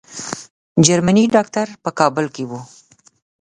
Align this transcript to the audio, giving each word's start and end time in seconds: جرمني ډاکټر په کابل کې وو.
جرمني 0.85 1.23
ډاکټر 1.35 1.67
په 1.83 1.89
کابل 1.99 2.25
کې 2.35 2.43
وو. 2.49 2.59